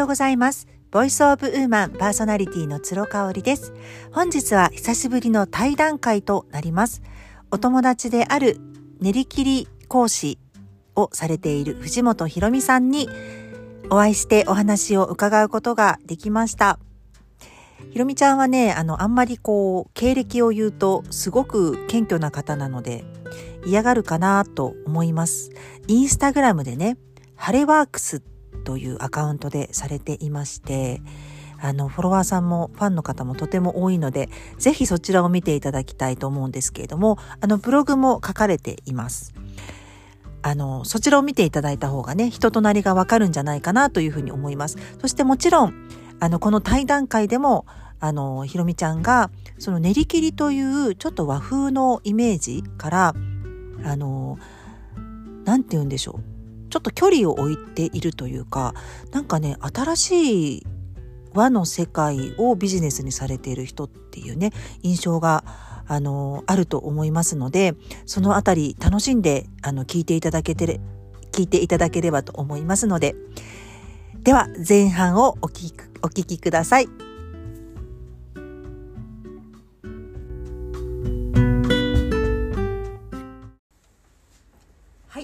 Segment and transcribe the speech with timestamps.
[0.00, 0.66] ようございます。
[0.90, 3.74] ボイスオブウーマンパーソナリティの鶴香織です。
[4.12, 7.02] 本日は久しぶりの対談会となります。
[7.50, 8.58] お友達である
[9.00, 10.38] 練り切り講師
[10.96, 13.10] をされている藤本ひろみさんに
[13.90, 16.78] お会いしてお話を伺うことができました。
[17.92, 23.04] ひろみちゃんはね、あの、あんまりこう、経歴を言うとすごく謙虚な方なので
[23.66, 25.50] 嫌がるかなと思います。
[25.88, 26.96] インスタグラムでね、
[27.36, 28.22] ハレワークス
[28.64, 31.02] というアカウントでされていまして、
[31.62, 34.28] あの、フォロワーさんもファンの方もとても多いので、
[34.58, 39.34] ぜひそちらを見ていただきたいと思うんですけれども、あの、ブログも書かれています。
[40.42, 44.78] あの、そちらを見ていただいた方がね、人となりがわかるんじゃないかなというふうに思います。
[45.00, 45.88] そしてもちろん、
[46.18, 47.66] あの、この対談会でも、
[48.00, 53.14] あの、ひろみちゃんが、その練り切りというちょっと和風のイメージから、
[53.84, 54.38] あの、
[55.44, 56.39] なんて言うんでしょう。
[56.70, 58.74] ちょっと距離を置いているというか、
[59.12, 60.66] なんかね、新しい
[61.34, 65.44] 和の世界をビジネスにされている人っていうね、印象が、
[65.86, 67.74] あの、あると思いますので、
[68.06, 70.80] そのあたり楽しんで、あの、聞いていただけてれ、
[71.32, 73.16] 聞いていただければと思いますので、
[74.22, 77.09] では、前半をお聞き、お聞きください。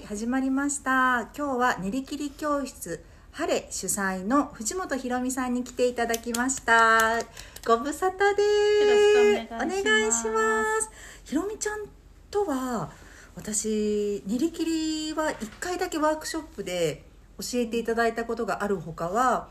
[0.09, 1.31] 始まりました。
[1.37, 7.19] 今日は練り切り教室晴れ主催の藤本ひろみさんに来ていただきました。
[7.67, 9.53] ご無沙汰です。
[9.53, 10.91] お願いします。
[11.25, 11.87] ひろみちゃん
[12.31, 12.93] とは
[13.35, 17.03] 私練り切りは一回だけワークショップで
[17.41, 19.49] 教えていただいたことがあるほかは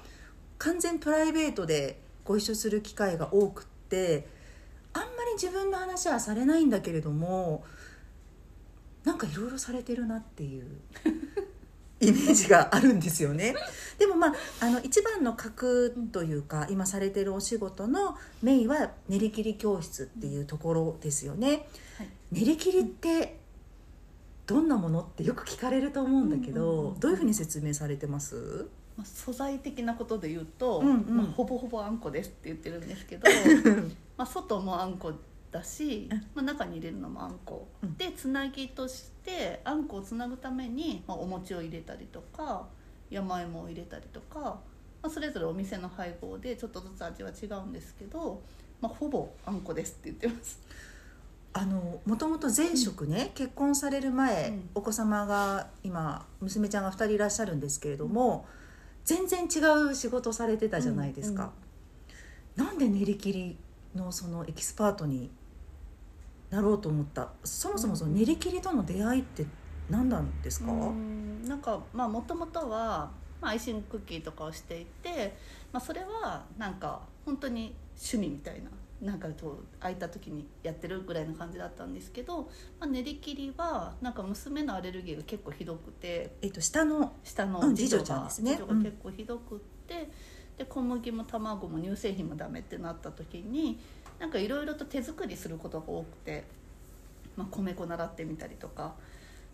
[0.58, 4.26] 完全プライベートでご一緒する機会が多くって
[4.94, 7.66] あんまり自分の話はされないんだけれども
[9.06, 10.66] なんかいろいろされてるなっていう
[12.02, 13.56] イメージがあるんですよね。
[13.98, 21.68] でもまああの一番の核というか今されてるお仕事のメインは練り切り教室っていうところですよね。
[21.98, 23.40] はい練り切りって
[24.48, 28.68] どんなものってよく聞かれると思うんだけど、うんうんうんどういうふうに説明されてます？
[28.98, 33.28] まあ、素材的なことで言うと、うんうんまあ、ほぼほぼあんこですって言ってるんですけど
[34.18, 35.12] まあ外もあんこ
[35.56, 37.96] だしうん、まあ、中に入れるのもあんこ、うん。
[37.96, 42.68] でつなぎとしてあんこをつなぐために、まあ、お餅を入れたりとか
[43.10, 44.60] 山芋を入れたりとか、ま
[45.04, 48.42] あ、それぞれお店の配合でちょっとずつ味は違うんですけど、
[48.82, 50.60] まあ、ほぼあんこですって言ってます。
[51.58, 54.70] あのもともと前職ね、結婚される前、うん。
[54.76, 58.46] お子様が今娘ちゃんが2人いらっしゃるんですけれども、
[59.06, 61.54] 全然違う仕事されてたじゃないですか、
[62.58, 62.78] なん。
[62.78, 63.58] で練り切り
[63.96, 65.32] のそのエキスパートに
[66.50, 67.30] なろうと思った。
[67.44, 69.46] そもそもその練り切りとの出会いって
[69.90, 71.46] 何なんですか、うん。
[71.46, 73.12] なんかまあもともとは、
[73.42, 75.36] まあ、アイシングクッキーとかをしていて、
[75.72, 78.70] まあ、それはなんか本当に趣味みたいな
[79.02, 88.56] なんかこう空いた時にやってるぐらいの感じだったんですけど、まあ、練り切りはなんか娘のアレルギーが結構ひどくてえっと下の下のうん次女ちゃんがですね。
[88.56, 90.10] が結構ひどくって、
[90.58, 93.80] で小麦も卵も乳製品もダメってなった時に
[94.20, 96.46] なんかいろいろと手作りすることが多くて、
[97.36, 98.94] まあ、米粉習ってみたりとか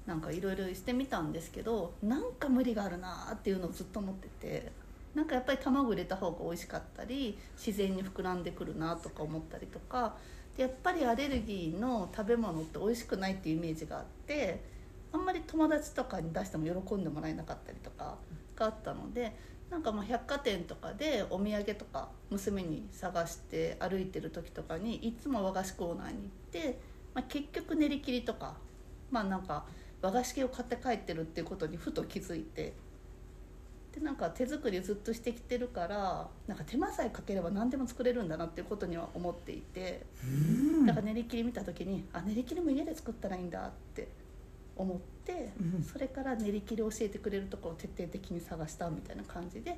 [0.05, 4.71] なんかいろいろしてみたんですけどなんか無理があるなっていうのをずっと思ってて
[5.15, 10.15] なんかやっぱり卵入れた方が美味しかったり自然に膨らんでくるなとか思ったりとか
[10.55, 14.61] でやっぱりアレルギーの食べ物って美味しくないっていうイメージがあって
[15.13, 18.15] あんまり友達とかに出しても喜んでもらえなかったりとか
[18.61, 19.35] があったので
[19.69, 26.79] なんかまあ百貨店とかでお土産とか娘に探して歩いてる時とかにいつも和菓子コーナーに行って、
[27.13, 28.55] まあ、結局練り切りとか
[29.09, 29.65] まあなんか
[30.01, 32.73] 和菓子系を買って帰ってるっていうことにふと気づいて
[33.93, 40.05] でなんか手作りずっとしてきてるからなんか手間さえかければ何でも作れるんだなっていうことには思っていて。
[40.23, 40.27] う
[40.57, 44.07] んだから練り切り見た時にあ練り切りも家で作ったらいいんだって
[44.75, 44.97] 思っ
[45.91, 49.77] それから練り切りを教えてくれるところを徹底的に探したみたいな感じで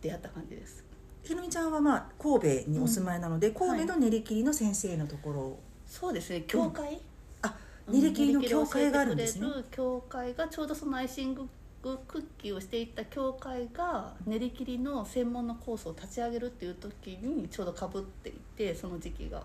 [0.00, 0.84] 出会った感じです。
[1.22, 3.54] ひろみちゃんはまあ神戸にお住まいなので、ん。
[3.54, 7.00] 神戸の練り切りの先生のところ、そうですね教会、
[7.42, 7.56] あ
[7.88, 7.94] うん。
[7.94, 9.48] 練り切りの教会があるんですね。
[9.70, 11.48] 教会がちょうどそのアイシング
[11.82, 19.44] クッキーをしていた教会が練り切りの専門のコースを立ち上げるっていう時にちょうどかぶっていてその時期が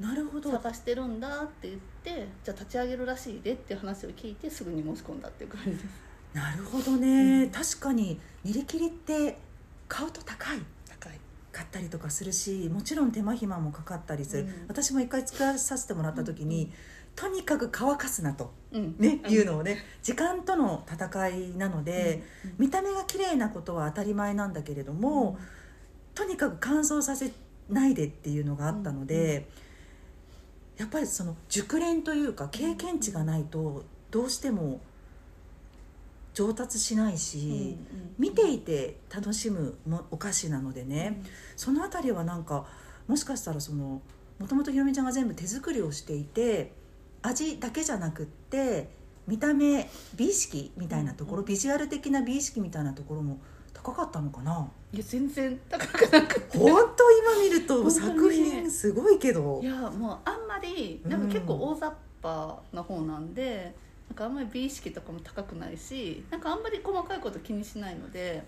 [0.00, 0.50] なるほど。
[0.50, 5.84] 探してるんだって言ってじゃあ立ち上げるらしいでっていう話を聞いてすぐに申し込んだっていう感じです。
[6.34, 9.38] なるほどね、確かに練り切りって
[9.88, 10.58] 買うと高い。
[10.88, 11.20] 高い。
[11.52, 14.64] かったりとかするしもちろん手間暇もかかったりする、うん。
[14.68, 16.72] 私も一回作らさせてもらった時に、うん。
[17.14, 18.96] とにかく乾かすなと、うん。
[18.98, 19.30] ねうん。
[19.30, 19.84] いうのをね。
[20.02, 22.54] 時間との戦いなので、うん。
[22.56, 25.38] 見た目が綺麗なことは当たり前なんだけれども、
[26.14, 27.30] とにかく乾燥させ
[27.68, 29.50] ないでっていうのがあったので、
[30.82, 34.80] やっぱりその熟練というか経験値がないとどうしても
[36.34, 37.76] 上達しないし、
[38.18, 41.22] 見ていて楽しむもお菓子なのでね、
[41.54, 42.66] その辺りはなんか
[43.06, 44.02] もしかしたらその
[44.40, 46.72] もともとひろみちゃんが全部手作りをしていて
[47.22, 48.90] 味だけじゃなくって
[49.28, 53.38] 見た目美意識みたいなところ、うんビジュアル的な美意識みたいなところも
[53.72, 54.68] 高かったのかな？
[54.92, 56.58] いや全然高くなくて。
[56.58, 59.60] 本当今見ると作品すごいけど。
[59.62, 61.92] いやもうあんまりなんか結構大雑
[62.22, 63.74] 把な方なんで、
[64.08, 68.42] なんかあんまり美意識とかも高くないしなんかあんまり細かいこと気にしないので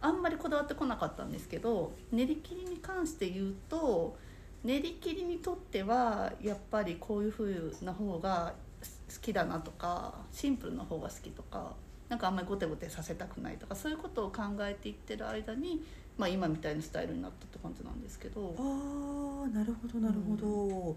[0.00, 4.16] あんまりこだわってこなかったんですけど練り切りに関して言うと
[4.64, 11.74] 練り切りにとってはやっぱりこういう風な方が好きだなとかシンプルな方が好きとか
[12.08, 15.84] なんかあんまりゴテゴテさせたくないとかそういうことを考えていってる間に、
[16.16, 18.54] まあ、今みたいなスタイルになったって感じなんですけど。
[18.58, 20.96] ああなるほどなるほど、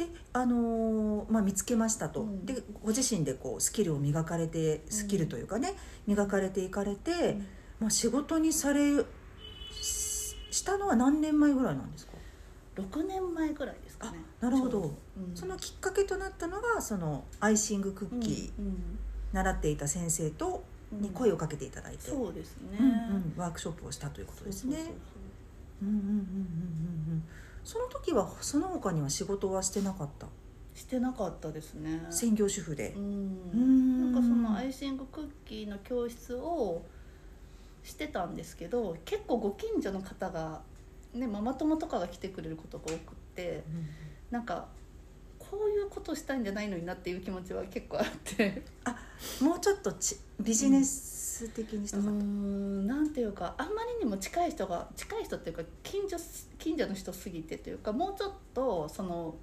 [0.00, 2.46] であのーまあ、見つけましたと、うん。
[2.46, 5.74] でご自身でこうスキルを磨かれてスキルというかね、
[6.06, 7.46] 磨かれていかれて、うん。
[7.80, 9.04] まあ、仕事にされ
[9.70, 12.12] ししたのは何年前ぐらいなんですか、
[12.76, 14.18] 6年前ぐらいですかね。
[14.40, 14.94] あなるほど。
[15.34, 18.98] そのきっかけとなったのがそのアイシングクッキー、うん
[19.32, 21.02] 習っていた先生とうん。
[21.02, 23.34] に声をかけていただいて、そうですね、うんうん。
[23.36, 24.76] ワークショップをしたということですね。
[24.76, 24.94] そうそう。
[25.82, 26.16] うんうんうんうんうんう
[27.16, 27.22] ん
[27.64, 30.26] その時はその他には仕事はしてなかった？
[30.74, 32.06] してなかったですね。
[32.10, 32.94] 専業主婦で？
[32.96, 33.50] う、ん。
[33.52, 34.12] うん。
[34.12, 36.82] なんかそのアイシングクッキーの教室を
[37.82, 40.62] してたんですけど結構ご近所の方が、
[41.14, 42.96] ね、ママ友とかが来てくれることが多くっ
[43.34, 43.64] て
[44.30, 44.68] なんか
[45.38, 48.62] こういうことしたいんじゃないのになっていう気持ちは結構あって
[49.40, 56.16] もうちょっとちビジネス的にしたかった、んなんていうかあんまりにも近い人が近い人っていうか近所
[56.58, 59.34] 近所の人すぎてというかもうちょっとその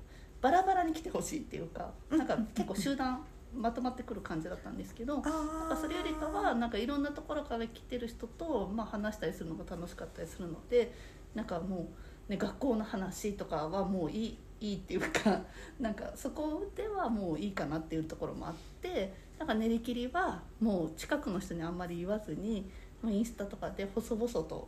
[0.41, 2.17] バラバラに来てほしいっていうかうん。
[2.17, 3.23] なんか結構集団
[3.55, 5.21] まとまってくる感じだったんですけど。
[5.25, 5.81] あー。
[5.81, 10.93] それよりかはなんかいろんなところから来てる人と、まあ、話したりするのが楽しかったりするので
[11.33, 11.87] なんかも
[12.27, 15.41] う、ね、学校の話とかはもういいいいっていうか
[15.79, 22.69] なんかそこではもういいかなっていうところもあってなんか練り切りはもう近くの人にあんまり言わずに
[23.01, 24.67] もうインスタとかで細々と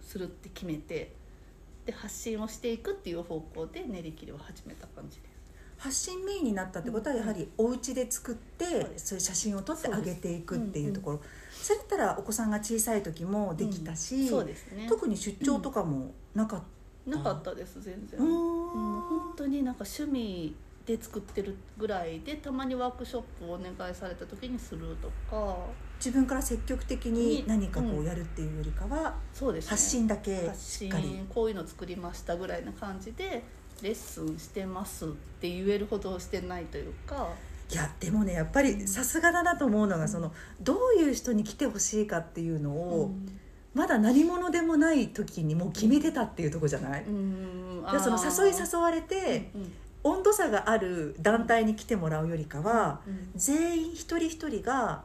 [0.00, 1.14] するって決めて
[1.84, 5.36] で発信をしていくっていう方向で練り切りを始めた感じです。
[5.78, 8.64] 発信メインになったってことはやはりお家で作って
[8.96, 11.20] そういう写真を撮ってあげていくっていうところ。
[11.52, 14.30] そそれだったらお子さんが小さい時もできたし、
[14.88, 16.62] 特に出張とかもなかっ
[17.06, 18.18] なかったです全然。
[18.18, 18.30] た、うー。
[18.30, 20.54] んうん本当になんか趣味
[20.86, 25.56] で作ってるぐらいでたまにワークショップをお願いされた時にするとか。
[25.98, 29.70] 自分から積極的に何かこううんやるっていうよりかは、そうですね。
[29.70, 31.24] 発信だけ発信しっかり。
[31.28, 33.42] こういうの作りましたぐらいな感じで
[33.82, 35.08] レッスンしてますっ
[35.40, 37.28] て言えるほどしてないというか。
[37.68, 43.10] いやでもねやっぱりさすがだなと思うのがそのどういう人に来てほしいかっていうのを、
[43.76, 53.30] まだ何者でもない時にもう決めてたっていうところじゃない、うんでその誘い誘われて、うん温度差がある団体に来てもらうよりかは、うん。
[53.34, 55.02] 全員一人一人が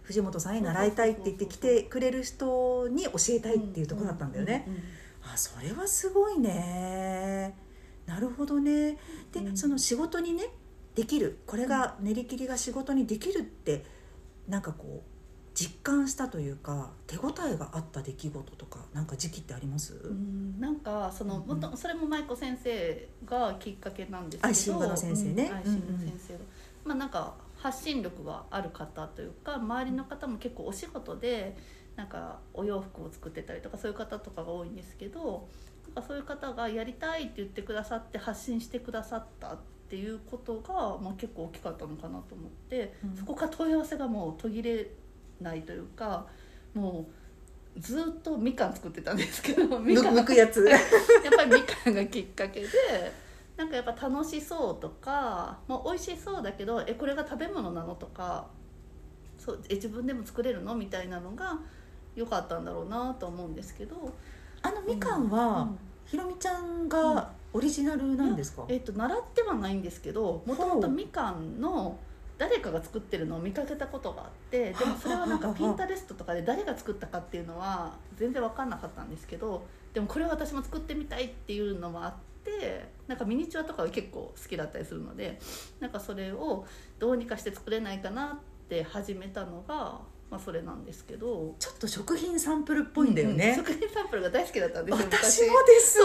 [0.00, 4.66] 藤本さんに習いたいって言って来てくれる人に教えたいっていうところだったんだよね。
[5.22, 7.54] あそれはすごいね。
[8.06, 8.96] なるほどね。
[9.30, 9.56] で、うん。
[9.58, 10.44] その仕事にね
[10.94, 11.40] できる。
[11.46, 13.84] これが練り切りが仕事にできるって
[14.48, 15.09] なんかこう
[15.54, 25.44] 実感したというか手応えがあった出来事とかなんか時期ってあります、うんなんかそのもっとそれも舞子先生がきっかけなんですけどアイシングの先生ね。
[25.50, 26.38] うんアイシングの先生が。
[26.84, 31.56] まあなんか発信力がある方というか周りの方も結構お仕事で
[31.96, 35.48] なんかお洋服を作ってたりとかそういう方とかが多いんですけど
[35.94, 39.58] なんかそういう方がやりたいって言ってくださって発信してくださったっ
[39.90, 43.16] ていうことが、まあ、結構大きかったのかなと思って、うん。
[43.16, 44.88] そこから問い合わせがもう途切れ
[45.40, 46.26] ないというか
[46.74, 47.06] も
[47.76, 50.36] うずっとみかん作ってたんですけど みむかん。
[50.36, 50.64] やつ。
[50.66, 50.80] やっ
[51.36, 52.68] ぱりみかんがきっかけで
[53.56, 58.46] なんかやっぱ楽しそうとか、まあ、美味しそうだけどえこれが食べ物なのとか
[59.38, 60.74] そうえ自分でも作れるの？
[60.74, 61.58] みたいなのが
[62.14, 64.12] 良かったんだろうなと思うんですけど、
[64.62, 65.78] あのみかんは、うん
[66.10, 71.96] ひろみちゃんがオリジナルなんですか、えっと習ってはないんですけどもともとみかんの
[72.40, 85.38] 誰かが作ってるのを見かけたことがあってでもそれはなんかピンタレストとかで誰が作ったかっていうのは全然分かんなかったんですけどでもこれは私も作ってみたいっていうのもあってなんかミニチュアとかは結構好きだったりするので
[85.80, 86.64] なんかそれを
[86.98, 90.00] どうにかして作れないかなって始めたのが。
[90.30, 91.56] まあ、それなんですけど。
[91.58, 95.98] ちょっと食品サンプルっぽいんだよね、うん食品サンプルが大好きだったんですよ私もです。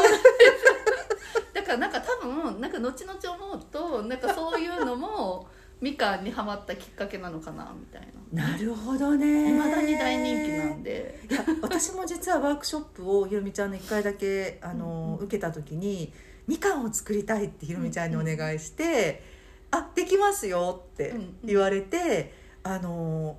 [1.54, 5.48] だからなんか多分なんか後々思うとなんかそういうのも
[5.82, 8.50] みかんにはまったきっかけなのかなみたいな。
[8.52, 9.50] なるほどね。
[9.50, 11.20] いまだに大人気なんで。
[11.30, 15.26] いや私も実はワークショップをひろみちゃんの1回だけあの、うんうん。
[15.26, 16.14] 受けた時に
[16.48, 19.24] みかんを作りたいってひろみちゃんにお願いして
[19.72, 21.36] 「あできますよ」ってうんうん。
[21.44, 23.38] 言われて、あの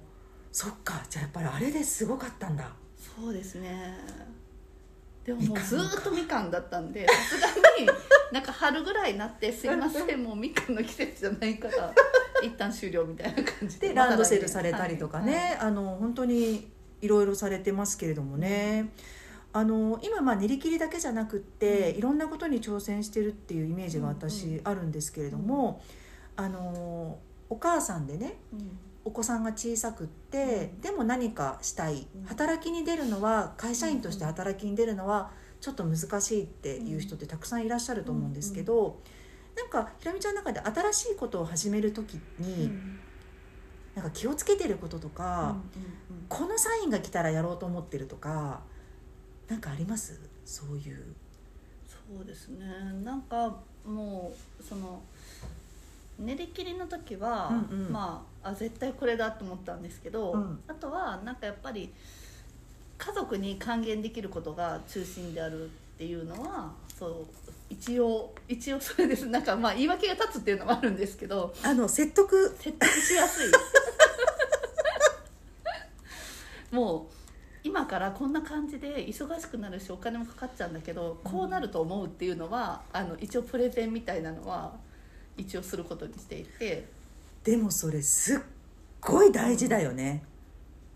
[0.53, 2.71] そっかじゃあやっぱりあれですごかったんだ。
[2.97, 3.99] そうですね。
[5.25, 7.49] でももうんずーっとみかんだったんでさすが
[7.81, 7.89] に
[8.31, 11.93] なんか春ぐらいになって「すいませんもうみかんの季節じゃないから
[12.43, 15.43] 一旦終了」みたいな感じででランドセルされたりとかね、はい。
[15.43, 18.93] はいあの本当にいろいろされてますけれどもね、
[19.53, 21.99] あの今まあ練り切りだけじゃなくって、うん。
[21.99, 25.83] いろんなことに挑戦してるっていうイメージがうん私あるんですけれども、
[26.37, 28.79] あのお母さんでねうん。
[29.05, 30.81] お子さんが小さくって、うん。
[30.81, 32.09] でも何かしたい。
[32.15, 32.25] うん。
[32.25, 39.01] 働きに出るのは会社員として働きに出るのはちょっと難しいっていう人ってたくさんいらっしゃると思うんですけど、
[39.57, 43.01] なんかひろみちゃんの中で新しいことを始める時に、うん。
[43.95, 46.27] なんか気をつけてることとうんか、うんうん。
[46.29, 48.61] このサインが来たらやろうと思ってるとか
[49.49, 50.21] なんかあります？
[50.45, 51.03] そういう。
[51.87, 52.67] そうですね。
[53.03, 55.01] なんかもうその
[56.19, 57.93] 練り切りの時は、うんうん。
[57.93, 60.61] まああ絶対これだと思ったんですけど、うん。
[60.69, 61.93] あとはなんかやっぱり
[62.99, 67.27] 家族に還元できることが中心であるっていうのはそう
[67.71, 69.27] 一応一応それです。
[69.27, 72.55] なんかまあ言い訳が立つっていうのもあるんですけどあの説得。
[72.61, 73.51] 説得しやすい。
[76.71, 77.15] もう
[77.65, 84.75] 今からこんな感じで忙しくなるしお金もかかっちゃうんだけどこうなると思うっていうのは、あの一応プレゼンみたいなのは
[85.39, 86.87] 一応することにしていて。
[87.43, 88.41] でもそれすっ
[89.01, 90.23] ごい大事だよね。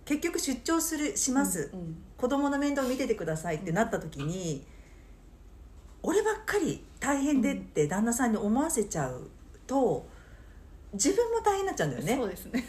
[0.05, 4.67] 結局出張するします、うん子供の面倒見ててくださいってなった時に、
[6.03, 9.31] 俺ばっかり大変でって旦那さんに思わせちゃう
[9.67, 10.07] と
[10.93, 12.17] 自分も大変になっちゃうんだよね。
[12.17, 12.65] そうですね。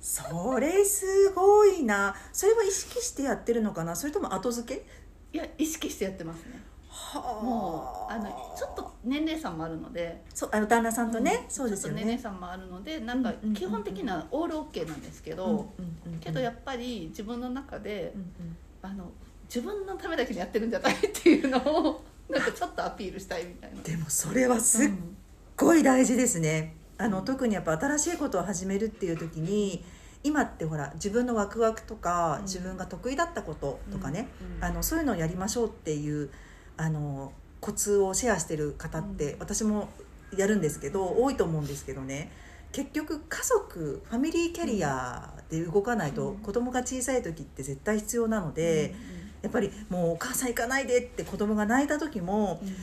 [0.00, 2.14] それすごいな。
[2.32, 3.94] それは意識してやってるのかな？
[3.94, 4.86] それとも後付け？
[5.32, 6.60] いや意識してやってますね。
[6.90, 10.22] はもうあのちょっと年齢差もあるので。
[10.34, 11.50] そうあの旦那さんとね、ん。
[11.50, 15.72] そうですよちょっと年齢ね差もあるのでなんか基本的なオールオッケーなんですけど、
[16.20, 18.56] けどやっぱり自分の中でうんうん。
[18.84, 19.10] あの
[19.44, 22.02] 自分のためだけにやってるんじゃないっていうのを
[22.32, 23.82] なんかちょっとアピールしたいみたいな。
[23.82, 25.16] でもそれはすっうん
[25.56, 26.74] ごい大事ですね。
[26.98, 29.84] あの、うん特にやっぱ新しいことを始めるっていう時に
[30.24, 32.42] 今ってほら自分のワクワクとか、うん。
[32.44, 34.64] 自分が得意だったこととかね、うん。
[34.64, 36.30] あのそういうのをやりましょうっていう
[36.76, 39.38] あのコツをシェアしてる方って、うん。
[39.40, 39.90] 私も
[40.36, 42.32] やるんですけど多いと思うんですけどね。
[42.72, 46.36] 結局家族ファミリーキャリアで動かないと、うん。
[46.38, 48.94] 子供が小さい時って絶対必要なので、
[49.42, 52.68] やっぱりもうお母さん行かないでって子供が泣いた時もうん。
[52.68, 52.74] うん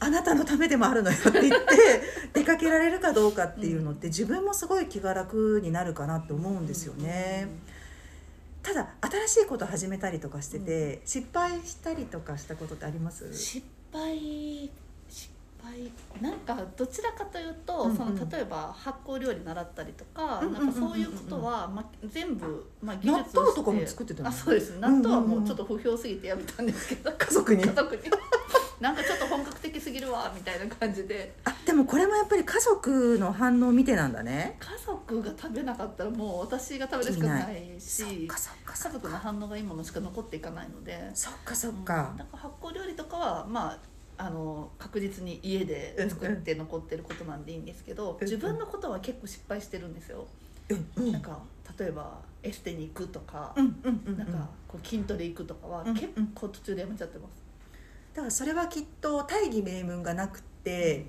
[0.00, 1.66] あなたのためでもあるのよって言って
[2.34, 7.48] 出かけられるかどうかっていうのって自分もすごい気が楽になるかなって思うんですよね。
[8.62, 13.32] ただ新しいこと始めたりとかしてて、失敗したりとかしたことってあります？
[13.32, 14.68] 失敗
[15.72, 17.96] 失敗なんかどちらかというと、うんうん。
[17.96, 24.28] その例えば発酵料理習ったりとか、うんうんうんうんなんかそういうことは、ま、全部、まあ、技納術豆とかも作ってたの？
[24.28, 24.78] あそうです。
[24.78, 27.62] 納豆はもうちょっと不評すぎてやめたんですけど、家族に？
[27.62, 28.02] 家族に。
[28.80, 31.34] なんかちょっと本格的すぎるわみたいな感じで。
[31.44, 34.56] あでもこれもやっぱり家族の反応を見てなんだね。
[34.58, 41.10] 家族が食べなかったらもう私が食べるしかないしそっかそっかそ家族の反応がいいものしか残っていかないので。
[41.14, 42.10] そっかそっか。
[42.12, 43.78] うん、なんか発酵料理とかはまあ
[44.16, 50.26] あの確実に家で作って残ってることなんでいいんですけど、うん自分のことは結構失敗してるんですよ、
[50.96, 51.38] なんか
[51.78, 57.42] 例えばエステに行くとか、なんかこう筋トレ行くとかはうん結構途中でやめちゃってます、
[58.14, 61.06] だからそれはきっと大義名分がなくって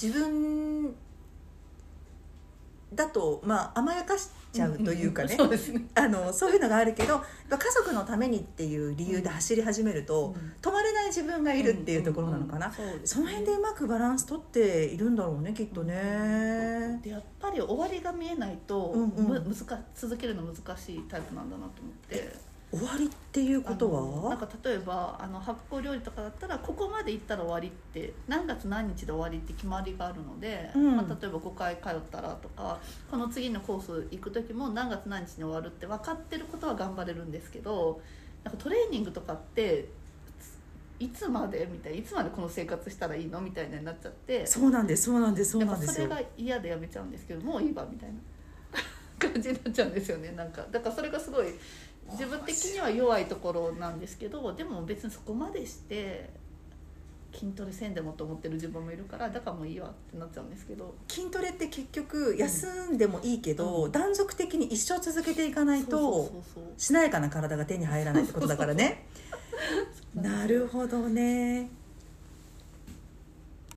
[0.00, 0.94] 自分
[2.94, 5.86] だとまあ甘やかしちゃうというかね、そうですね。
[5.94, 10.52] あのそういうのがあるけど家族のためにっていう理由で走り始めると、うん。
[10.60, 12.72] 止まれない自分がいるっていうところなのかな、
[13.04, 30.96] その辺でうまくバランス取っているんだろうねきっとね、でやっぱり終わりが見えないと、む難か続けるの難しいタイプなんだなと思って終わりっていうことあのなんはか例えばあの発酵料理とかだったらここまで行ったら終わりって何月何日で終わりって決まりがあるので、うん。
[30.96, 32.78] まあ、例えば5回通ったらとか
[33.10, 38.00] この次のコース行く時も何月何日に終わるって分かってることは頑張れるんですけど
[38.44, 39.88] なんかトレーニングとかって
[41.00, 48.18] いつまでみたいないつまでこの生活したらいいのみたいなになっちゃってそうなんですそうなんですそうなんですそれが嫌でやめちゃうんですけどもういいわみたいな
[49.18, 50.64] 感じになっちゃうんですよねなんか。
[50.70, 51.46] だからそれがすごい
[52.12, 56.30] 自分的には弱いところなんですけどでも別にそこまでして
[57.32, 60.94] 筋トレせんでもと思ってる自分もいるからだからもういいわってなっちゃうんですけど。
[61.08, 63.92] 筋トレって結局休んでもいいけど、うん。
[63.92, 66.30] 断続的に一生続けていかないと
[66.76, 69.06] しなやかな体が手に入らないってことだからね。
[70.14, 71.70] なるほどね